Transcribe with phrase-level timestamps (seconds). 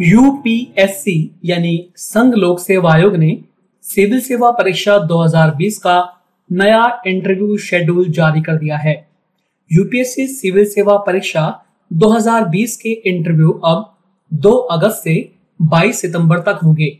[0.00, 3.38] UPSC यानी संघ लोक सेवा आयोग ने
[3.82, 6.22] सिविल सेवा परीक्षा 2020 का
[6.52, 9.08] नया इंटरव्यू शेड्यूल जारी कर दिया है।
[9.72, 13.96] यूपीएससी सिविल सेवा परीक्षा 2020 के इंटरव्यू अब
[14.32, 16.98] 2 अगस्त से 22 सितंबर तक होंगे।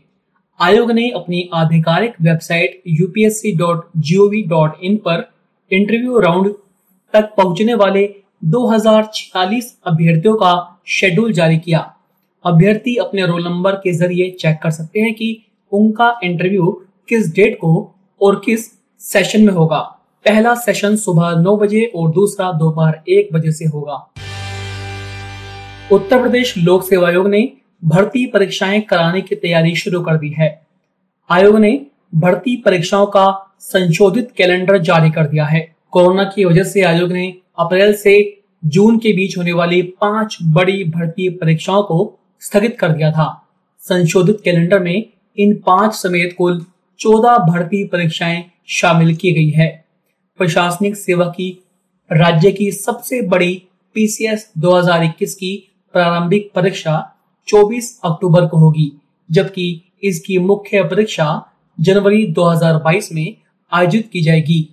[0.59, 5.31] आयोग ने अपनी आधिकारिक वेबसाइट upsc.gov.in पर
[5.71, 6.53] इंटरव्यू राउंड
[7.13, 11.93] तक पहुँचने वाले 2046 अभ्यर्थियों का शेड्यूल जारी किया।
[12.47, 16.71] अभ्यर्थी अपने रोल नंबर के ज़रिए चेक कर सकते हैं कि उनका इंटरव्यू
[17.09, 18.65] किस डेट को और किस
[18.99, 19.79] सेशन में होगा।
[20.25, 24.13] पहला सेशन सुबह नौ बजे और दूसरा दोपहर एक बजे से होगा।
[25.91, 27.53] उत्तर प्रदेश लोक सेवा आयोग ने
[27.85, 30.61] भर्ती परीक्षाएँ कराने की तैयारी शुरू कर दी है।
[31.31, 36.81] आयोग ने भर्ती परीक्षाओं का संशोधित कैलेंडर जारी कर दिया है। कोरोना की वजह से
[36.81, 42.77] आयोग ने अप्रैल से जून के बीच होने वाली पाँच बड़ी भर्ती परीक्षाओं को स्थगित
[42.79, 43.47] कर दिया था।
[43.79, 46.65] संशोधित कैलेंडर में इन पाँच समेत कुल
[46.99, 49.85] चौदह भर्ती परीक्षाएँ शामिल की गई है।
[50.37, 51.63] प्रशासनिक सेवा की
[52.11, 53.63] राज्य की सबसे बड़ी
[53.93, 57.15] पीसीएस 2021 की प्रारंभिक परीक्षा
[57.47, 58.91] 24 अक्टूबर को होगी,
[59.31, 61.45] जबकि इसकी मुख्य परीक्षा
[61.79, 63.35] जनवरी 2022 में
[63.73, 64.69] आयोजित की जाएगी।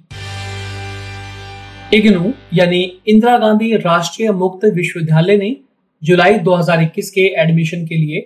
[1.93, 5.57] इग्नू यानी इंदिरा गांधी राष्ट्रीय मुक्त विश्वविद्यालय ने
[6.05, 8.17] जुलाई 2021 के एडमिशन के लिए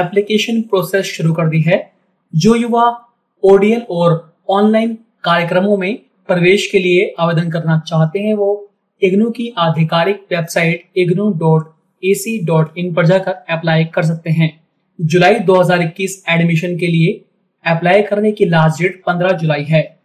[0.00, 1.92] एप्लीकेशन प्रोसेस शुरू कर दी है,
[2.36, 3.10] जो युवा
[3.42, 5.98] ओडीएल और ऑनलाइन कार्यक्रमों में
[6.28, 8.70] प्रवेश के लिए आवेदन करना चाहते हैं, वो
[9.02, 11.74] इग्नू की आधिकारिक website IGNOU dot
[12.04, 14.60] A C dot in पर जाकर अप्लाई कर सकते हैं।
[15.00, 17.24] जुलाई 2021 एडमिशन के लिए
[17.66, 20.00] अप्लाई करने की लास्ट डेट 15 जुलाई है।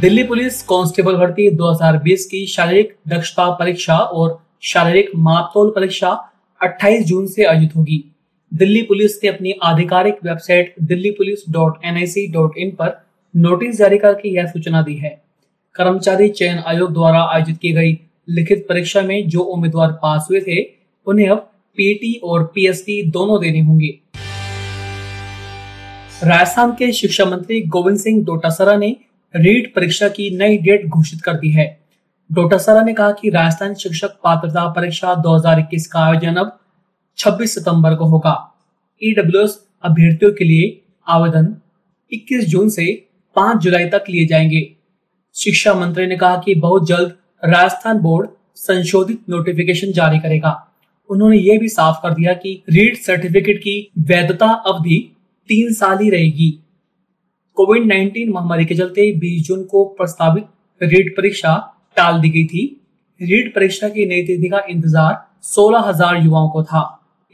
[0.00, 6.30] दिल्ली पुलिस कांस्टेबल भर्ती 2020 की शारीरिक दक्षता परीक्षा और शारीरिक मापतोल परीक्षा
[6.62, 8.12] 28 जून से आयोजित होगी।
[8.54, 13.06] दिल्ली पुलिस ने अपनी आधिकारिक website Delhi police dot N I C dot in पर
[13.36, 15.22] नोटिस जारी करके यह सूचना दी है।
[15.74, 20.64] कर्मचारी चयन आयोग द्वारा आयोजित की गई लिखित परीक्षा में जो उम्मीदवार पास हुए थे,
[21.06, 21.38] उन्हें अब
[21.76, 23.98] पीटी और पीएसटी दोनों देने होंगे।
[26.24, 28.96] राजस्थान के शिक्षा मंत्री गोविंद सिंह डोटासरा ने
[29.36, 31.81] रीट परीक्षा की नई डेट घोषित कर दी है।
[32.32, 36.60] डोटासरा ने कहा कि राजस्थान शिक्षक पात्रता परीक्षा 2021 का आयोजन अब
[37.16, 38.54] 26 सितंबर को होगा।
[39.02, 41.56] ईडब्ल्यूएस अभ्यर्थियों के लिए आवेदन
[42.12, 44.76] 21 जून से 5 जुलाई तक लिए जाएँगे।
[45.34, 47.12] शिक्षा मंत्री ने कहा कि बहुत जल्द
[47.44, 50.68] राजस्थान बोर्ड संशोधित नोटिफिकेशन जारी करेगा।
[51.10, 55.16] उन्होंने ये भी साफ़ कर दिया कि रीड सर्टिफिकेट की वैधता अवधि
[55.48, 56.64] तीन साल ही रहेगी।
[57.54, 60.44] कोविड 19 महामारी के चलते 20 जून को प्रस्तावित
[60.82, 62.64] रीट परीक्षा टाल दी गई थी।
[63.20, 65.14] रीट परीक्षा की नई तिथि का इंतज़ार
[65.44, 66.82] 16,000 युवाओं को था।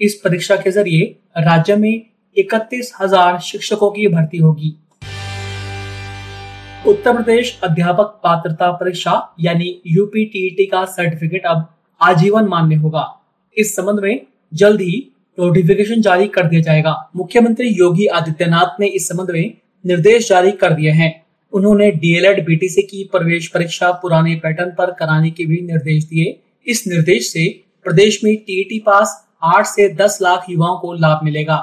[0.01, 2.03] इस परीक्षा के ज़रिए राज्य में
[2.37, 4.77] इकतीस हज़ार शिक्षकों की भर्ती होगी।
[6.87, 11.67] उत्तर प्रदेश अध्यापक पात्रता परीक्षा यानी यूपीटीईटी का सर्टिफिकेट अब
[12.01, 13.07] आजीवन मान्य होगा।
[13.57, 14.21] इस संबंध में
[14.53, 14.99] जल्द ही
[15.39, 19.53] नोटिफिकेशन जारी कर दिया जाएगा। मुख्यमंत्री योगी आदित्यनाथ ने इस संबंध में
[19.85, 21.11] निर्देश जारी कर दिए हैं।
[21.53, 26.86] उन्होंने डीएलएड बीटीसी की प्रवेश परीक्षा पुराने पैटर्न पर कराने के भी निर्देश दिए। इस
[26.86, 31.56] निर्देश से प्रदेश में टीईटी पास 8 से 10 लाख युवाओं को लाभ मिलेगा।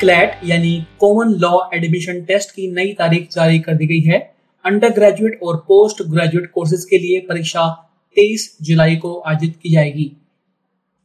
[0.00, 4.34] क्लैट यानी कॉमन लॉ एडमिशन टेस्ट की नई तारीख जारी कर दी गई है।
[4.64, 7.68] अंडर ग्रेजुएट और पोस्ट ग्रेजुएट कोर्सेज के लिए परीक्षा
[8.16, 10.16] 23 जुलाई को आयोजित की जाएगी।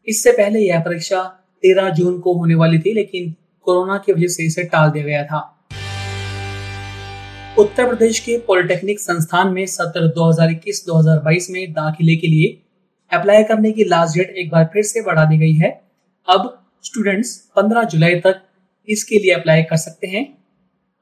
[0.07, 1.21] इससे पहले यह परीक्षा
[1.63, 5.23] 13 जून को होने वाली थी, लेकिन कोरोना की वजह से इसे टाल दिया गया
[5.23, 5.58] था।
[7.59, 12.57] उत्तर प्रदेश के पॉलिटेक्निक संस्थान में सत्र 2021-2022 में दाखिले के लिए
[13.11, 15.69] अप्लाई करने की लास्ट डेट एक बार फिर से बढ़ा दी गई है।
[16.27, 16.45] अब
[16.83, 18.41] स्टूडेंट्स 15 जुलाई तक
[18.87, 20.23] इसके लिए अप्लाई कर सकते हैं।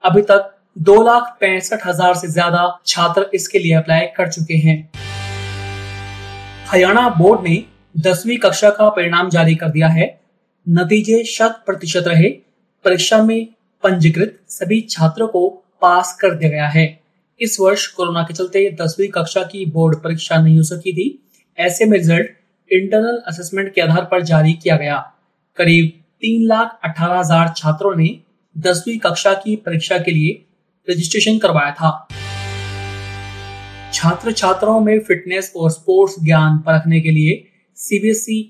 [0.04, 0.50] अभी तक
[0.80, 4.77] दो लाख पैंसठ हज़ार से ज़्यादा छात्र इसके लिए अप्लाई कर चुके हैं।
[6.68, 7.63] हरियाणा बोर्ड ने
[8.01, 10.09] दसवीं कक्षा का परिणाम जारी कर दिया है।
[10.68, 12.30] नतीजे शत प्रतिशत रहे।
[12.86, 13.48] परीक्षा में
[13.83, 15.48] पंजीकृत सभी छात्रों को
[15.81, 16.88] पास कर दिया गया है।
[17.41, 21.07] इस वर्ष कोरोना के चलते दसवीं कक्षा की बोर्ड परीक्षा नहीं हो सकी थी।
[21.57, 22.27] ऐसे में रिज़ल्ट
[22.71, 24.97] इंटरनल असेसमेंट के आधार पर जारी किया गया।
[25.57, 25.91] करीब
[26.21, 28.09] तीन लाख अठारह हज़ार छात्रों ने
[28.56, 30.44] दसवीं कक्षा की परीक्षा के लिए
[30.88, 32.07] रजिस्ट्रेशन करवाया था।
[33.94, 37.44] छात्र छात्राओं में फिटनेस और स्पोर्ट्स ज्ञान परखने के लिए
[37.77, 38.41] सीबीएसई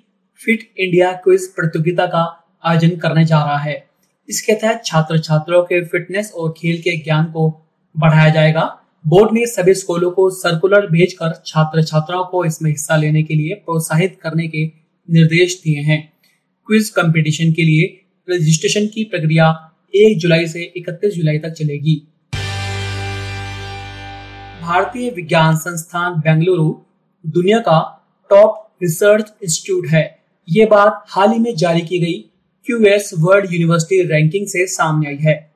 [0.41, 2.23] फिट इंडिया क्विज प्रतियोगिता का
[2.63, 3.86] आयोजन करने जा रहा है।
[4.29, 7.49] इसके तहत छात्र छात्राओं के फिटनेस और खेल के ज्ञान को
[7.95, 8.63] बढ़ाया जाएगा।
[9.05, 13.55] बोर्ड ने सभी स्कूलों को सर्कुलर भेजकर छात्र छात्राओं को इसमें हिस्सा लेने के लिए
[13.55, 14.65] प्रोत्साहित करने के
[15.09, 16.01] निर्देश दिए हैं।
[16.67, 17.87] क्विज कंपटीशन के लिए
[18.27, 19.49] रजिस्ट्रेशन की प्रक्रिया
[19.93, 21.95] 1 जुलाई से 31 जुलाई तक चलेगी।
[24.61, 26.73] भारतीय विज्ञान संस्थान बेंगलुरु
[27.25, 27.79] दुनिया का
[28.29, 30.05] टॉप रिसर्च इंस्टीट्यूट है।
[30.47, 32.25] ये बात हाल ही में जारी की गई
[32.67, 35.51] क्यूएस वर्ल्ड यूनिवर्सिटी रैंकिंग से सामने आई है।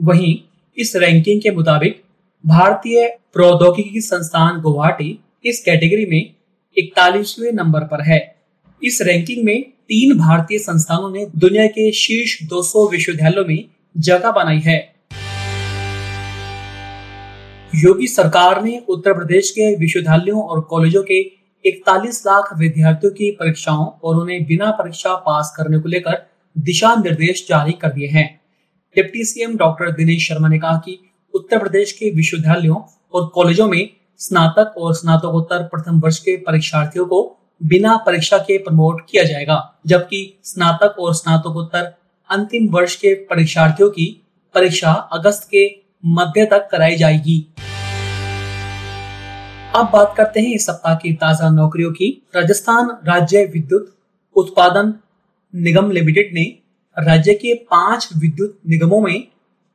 [0.00, 0.38] वहीं
[0.78, 2.02] इस रैंकिंग के मुताबिक
[2.46, 6.34] भारतीय प्रौद्योगिकी संस्थान गुवाहाटी इस कैटेगरी में
[6.76, 8.36] इकतालीसवें नंबर पर है।
[8.84, 13.64] इस रैंकिंग में तीन भारतीय संस्थानों ने दुनिया के शीर्ष 200 विश्वविद्यालयों में
[13.96, 14.94] जगह बनाई है।
[17.74, 21.22] योगी सरकार ने उत्तर प्रदेश के विश्वविद्यालयों और कॉलेजों के
[21.64, 27.46] 41 लाख विद्यार्थियों की परीक्षाओं और उन्हें बिना परीक्षा पास करने को लेकर दिशा निर्देश
[27.48, 28.28] जारी कर दिए हैं।
[28.96, 30.98] Deputy CM doctor Dinesh Sharma ने कहा कि
[31.34, 32.76] उत्तर प्रदेश के विश्वविद्यालयों
[33.14, 33.88] और कॉलेजों में
[34.20, 37.22] स्नातक और स्नातकोत्तर प्रथम वर्ष के परीक्षार्थियों को
[37.60, 41.92] बिना परीक्षा के प्रमोट किया जाएगा, जबकि स्नातक और स्नातकोत्तर
[42.30, 44.06] अंतिम वर्ष के परीक्षार्थियों की
[44.54, 45.66] परीक्षा अगस्त के
[46.04, 47.46] मध्य तक कराई जाएगी।
[49.74, 53.94] अब बात करते हैं इस सप्ताह की ताज़ा नौकरियों की। राजस्थान राज्य विद्युत
[54.36, 54.94] उत्पादन
[55.54, 56.58] निगम लिमिटेड ने
[56.98, 59.28] राज्य के पाँच विद्युत निगमों में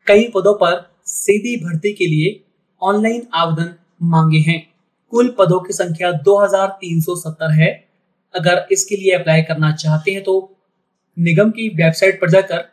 [0.08, 2.44] कई पदों पर सीधी भर्ती के लिए
[2.82, 4.68] ऑनलाइन आवेदन मांगे हैं।
[5.12, 7.88] कुल पदों की संख्या 2370 है।
[8.36, 10.56] अगर इसके लिए अप्लाई करना चाहते हैं तो
[11.20, 12.66] निगम की वेबसाइट पर जाकर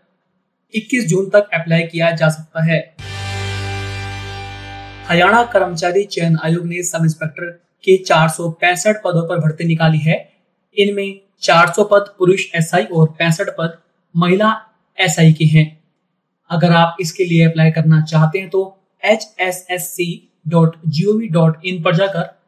[0.74, 2.96] 21 जून तक अप्लाई किया जा सकता है।
[5.08, 7.50] हरियाणा कर्मचारी चयन आयोग ने सब इंस्पेक्टर
[7.84, 10.32] के चार सौ पैंसठ पदों पर भर्ती निकाली है।
[10.78, 13.78] इनमें 400 पद पुरुष एसआई और पैंसठ पद
[14.16, 14.50] महिला
[14.98, 15.66] एसआई के हैं।
[16.50, 18.62] अगर आप इसके लिए अप्लाई करना चाहते हैं तो
[19.04, 20.06] H S S C
[20.48, 22.40] dot G O V dot in पर जाकर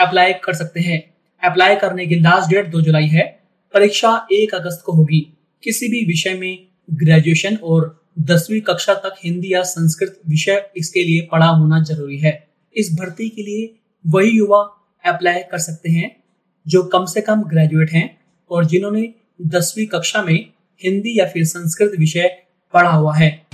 [0.00, 0.98] अप्लाई कर सकते हैं।
[1.42, 3.40] अप्लाई करने की लास्ट डेट दो जुलाई है।
[3.74, 5.20] परीक्षा एक अगस्त को होगी।
[5.62, 11.28] किसी भी विषय में ग्रेजुएशन और दसवीं कक्षा तक हिंदी या संस्कृत विषय इसके लिए
[11.32, 13.74] पढ़ा होना ज़रूरी है। इस भर्ती के लिए
[14.06, 14.60] वही युवा
[15.04, 16.25] अप्लाई कर सकते हैं।
[16.66, 18.18] जो कम से कम ग्रेजुएट हैं
[18.50, 19.08] और जिन्होंने
[19.46, 20.50] दसवीं कक्षा में
[20.82, 22.28] हिंदी या फिर संस्कृत विषय
[22.74, 23.46] पढ़ा हुआ है।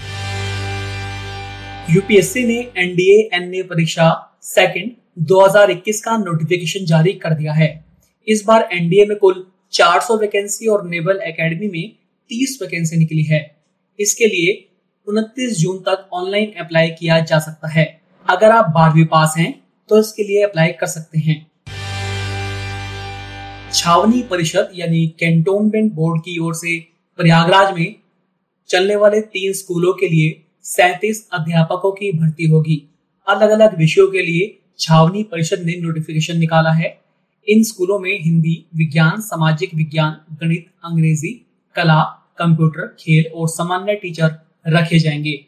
[1.90, 4.90] यूपीएससी ने एनडीए एनए परीक्षा सेकंड
[5.26, 7.84] 2021 का नोटिफिकेशन जारी कर दिया है।
[8.28, 11.92] इस बार एनडीए में कुल 400 वैकेंसी और नेवल एकेडमी में
[12.30, 13.56] 30 वैकेंसी निकली है।
[13.98, 14.52] इसके लिए
[15.06, 17.86] 29 जून तक ऑनलाइन अप्लाई किया जा सकता है।
[18.26, 19.54] अगर आप बारहवीं पास हैं
[19.88, 21.51] तो इसके लिए अप्लाई कर सकते हैं।
[23.74, 26.80] छावनी परिषद यानी कैंटोनमेंट बोर्ड की ओर से
[27.16, 27.94] प्रयागराज में
[28.68, 32.94] चलने वाले तीन स्कूलों के लिए सैतीस अध्यापकों की भर्ती होगी।
[33.28, 37.00] अलग अलग विषयों के लिए छावनी परिषद ने नोटिफिकेशन निकाला है।
[37.48, 42.02] इन स्कूलों में हिंदी, विज्ञान, सामाजिक विज्ञान, गणित, अंग्रेज़ी, कला,
[42.38, 45.44] कंप्यूटर, खेल और सामान्य टीचर रखे जाएँगे।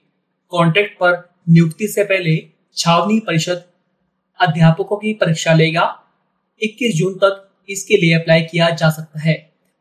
[0.49, 3.65] कॉन्ट्रैक्ट पर नियुक्ति से पहले छावनी परिषद
[4.41, 6.01] अध्यापकों की परीक्षा लेगा।
[6.63, 9.35] 21 जून तक इसके लिए अप्लाई किया जा सकता है।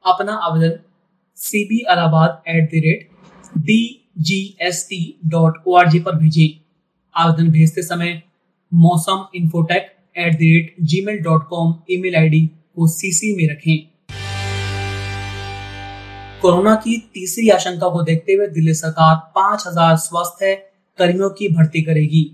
[0.06, 0.78] अपना आवेदन
[1.38, 3.08] C B Allahabad at the rate
[3.60, 3.80] D
[4.20, 6.50] G S T dot O R G पर भेजें।
[7.16, 8.22] आवेदन भेजते समय
[8.72, 10.76] Mausam infotech at the rate
[11.06, 13.78] Gmail dot com email I D को सीसी में रखें।
[16.42, 20.56] कोरोना की तीसरी आशंका को देखते हुए दिल्ली सरकार पाँच हज़ार स्वास्थ्य
[20.98, 22.26] कर्मियों की भर्ती करेगी।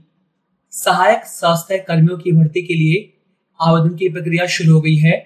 [0.74, 2.98] सहायक स्वास्थ्य कर्मियों की भर्ती के लिए
[3.60, 5.18] आवेदन की प्रक्रिया शुरू हो गई है।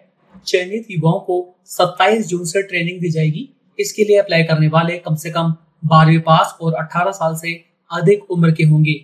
[0.46, 5.16] चयनित युवाओं को 27 जून से ट्रेनिंग दी जाएगी। इसके लिए अप्लाई करने वाले कम
[5.16, 5.54] से कम
[5.86, 7.54] बारहवीं पास और 18 साल से
[7.92, 8.96] अधिक उम्र के होंगे।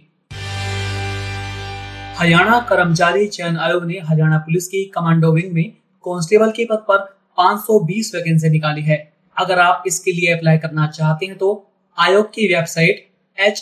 [2.17, 5.69] हरियाणा कर्मचारी चयन आयोग ने हरियाणा पुलिस की कमांडो विंग में
[6.05, 6.97] कांस्टेबल के पद पर
[7.37, 8.97] 520 वैकेंसी निकाली है।
[9.37, 11.49] अगर आप इसके लिए अप्लाई करना चाहते हैं तो
[11.97, 13.61] आयोग की वेबसाइट एच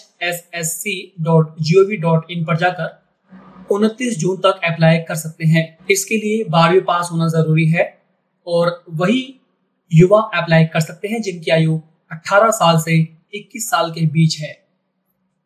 [2.46, 3.06] पर जाकर
[3.71, 7.86] उनतीस जून तक अप्लाई कर सकते हैं। इसके लिए बारहवीं पास होना ज़रूरी है
[8.47, 9.39] और वही
[9.91, 11.79] युवा अप्लाई कर सकते हैं जिनकी आयु
[12.12, 12.97] 18 साल से
[13.36, 14.51] 21 साल के बीच है।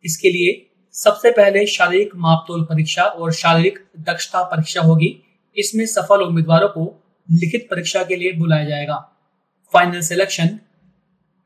[0.05, 5.15] इसके लिए सबसे पहले शारीरिक मापतोल परीक्षा और शारीरिक दक्षता परीक्षा होगी।
[5.57, 6.83] इसमें सफल उम्मीदवारों को
[7.31, 8.95] लिखित परीक्षा के लिए बुलाया जाएगा।
[9.73, 10.47] फाइनल सिलेक्शन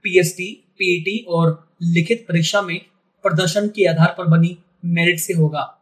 [0.05, 2.79] पीएसटी पीईटी और लिखित परीक्षा में
[3.23, 5.81] प्रदर्शन के आधार पर बनी मेरिट से होगा।